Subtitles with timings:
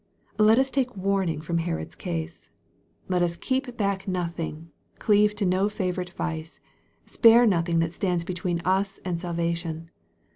[0.39, 2.49] Let us take warning from Herod's case.
[3.07, 6.59] Let us keep back nothing cleave to no favorite vice
[7.05, 9.91] spare nothing that stands between us and salvation.